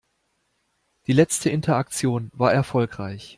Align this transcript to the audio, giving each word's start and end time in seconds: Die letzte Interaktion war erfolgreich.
Die 1.05 1.13
letzte 1.13 1.51
Interaktion 1.51 2.31
war 2.33 2.51
erfolgreich. 2.51 3.29